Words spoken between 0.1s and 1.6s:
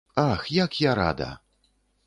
Ах, як я рада!